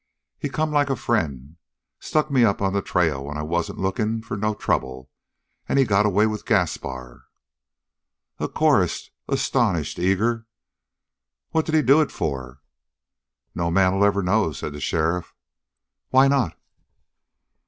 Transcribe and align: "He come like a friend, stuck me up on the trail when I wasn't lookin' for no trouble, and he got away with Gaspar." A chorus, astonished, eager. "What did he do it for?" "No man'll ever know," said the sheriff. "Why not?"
"He 0.39 0.49
come 0.49 0.71
like 0.71 0.89
a 0.89 0.95
friend, 0.95 1.57
stuck 1.99 2.31
me 2.31 2.43
up 2.43 2.59
on 2.59 2.73
the 2.73 2.81
trail 2.81 3.23
when 3.23 3.37
I 3.37 3.43
wasn't 3.43 3.77
lookin' 3.77 4.23
for 4.23 4.35
no 4.35 4.55
trouble, 4.55 5.11
and 5.69 5.77
he 5.77 5.85
got 5.85 6.07
away 6.07 6.25
with 6.25 6.43
Gaspar." 6.47 7.25
A 8.39 8.47
chorus, 8.49 9.11
astonished, 9.27 9.99
eager. 9.99 10.47
"What 11.51 11.67
did 11.67 11.75
he 11.75 11.83
do 11.83 12.01
it 12.01 12.11
for?" 12.11 12.61
"No 13.53 13.69
man'll 13.69 14.03
ever 14.03 14.23
know," 14.23 14.51
said 14.53 14.73
the 14.73 14.81
sheriff. 14.81 15.35
"Why 16.09 16.27
not?" 16.27 16.57